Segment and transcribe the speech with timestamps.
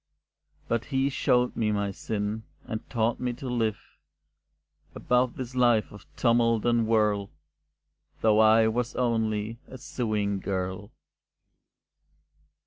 [0.67, 3.79] But he showed me my sin, and taught me to live,
[4.95, 7.29] Above this life of tumult and whirl,
[8.21, 10.89] Though I was only a sewing girl.